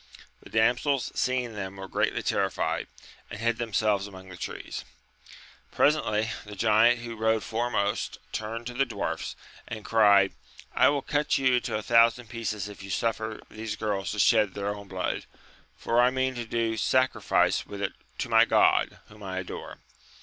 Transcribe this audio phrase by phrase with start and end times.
[0.41, 2.87] The damsels seeing them were greatly terrified,
[3.29, 4.83] and hid themselves among the trees.
[5.71, 7.25] Presently the giant who AMADIS OF GAUL.
[7.25, 9.35] 29 rode foremost turned to the dwarfs,
[9.67, 10.33] and cried,
[10.73, 14.55] I will cut you into a thousand pieces if you suffer these girls to shed
[14.55, 15.27] their own blood,
[15.77, 19.81] for I mean to do sacrifice with it to my god, whom I adore.